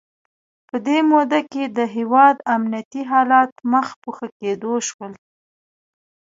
په 0.67 0.75
دې 0.87 0.99
موده 1.11 1.39
کې 1.51 1.63
د 1.77 1.79
هیواد 1.95 2.37
امنیتي 2.55 3.01
حالات 3.11 3.51
مخ 3.71 3.87
په 4.01 4.09
ښه 4.15 4.27
کېدو 4.39 4.73
شول. 4.87 5.13